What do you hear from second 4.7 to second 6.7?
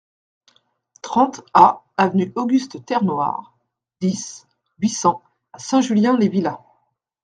huit cents à Saint-Julien-les-Villas